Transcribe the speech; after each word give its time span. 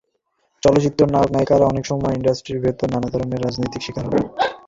চলচ্চিত্রের 0.63 1.09
নায়ক 1.11 1.29
নায়িকারা 1.31 1.65
অনেক 1.67 1.83
সময় 1.87 2.15
ইন্ডাস্ট্রির 2.15 2.63
ভেতর 2.65 2.87
নানা 2.93 3.07
ধরনের 3.13 3.43
রাজনীতির 3.45 3.85
শিকার 3.85 4.05
হন। 4.07 4.23